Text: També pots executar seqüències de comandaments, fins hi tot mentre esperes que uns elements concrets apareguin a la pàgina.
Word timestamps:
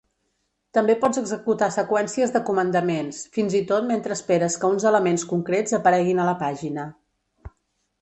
També 0.77 0.95
pots 1.03 1.19
executar 1.21 1.67
seqüències 1.75 2.33
de 2.37 2.41
comandaments, 2.49 3.21
fins 3.39 3.59
hi 3.59 3.63
tot 3.75 3.87
mentre 3.93 4.19
esperes 4.19 4.59
que 4.65 4.75
uns 4.77 4.89
elements 4.95 5.29
concrets 5.35 5.81
apareguin 5.83 6.25
a 6.27 6.31
la 6.33 6.39
pàgina. 6.45 6.93